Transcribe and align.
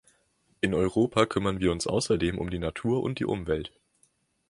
In 0.61 0.73
Europa 0.73 1.27
kümmern 1.27 1.59
wir 1.59 1.71
uns 1.71 1.85
außerdem 1.85 2.39
um 2.39 2.49
die 2.49 2.57
Natur 2.57 3.03
und 3.03 3.19
die 3.19 3.25
Umwelt. 3.25 3.71